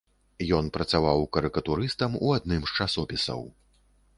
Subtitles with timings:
[0.59, 3.41] Ён працаваў карыкатурыстам ў адным з часопісаў.